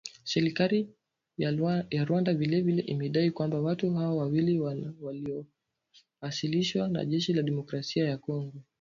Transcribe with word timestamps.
Serikali 0.23 0.89
ya 1.91 2.05
Rwanda 2.05 2.33
vile 2.33 2.61
vile 2.61 2.81
imedai 2.81 3.31
kwamba 3.31 3.61
watu 3.61 3.93
hao 3.93 4.17
wawili 4.17 4.59
walioasilishwa 4.99 6.87
na 6.87 7.05
jeshi 7.05 7.33
la 7.33 7.41
Demokrasia 7.41 8.07
ya 8.09 8.17
Kongo 8.17 8.61